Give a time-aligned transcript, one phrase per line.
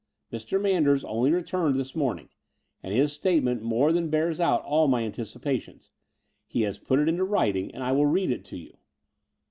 [0.33, 0.59] Mr.
[0.59, 2.29] Manders only returned this morning;
[2.81, 5.91] and his statement more than bears out all my anticipations.
[6.47, 8.77] He has put it into writing; and I will read it to you."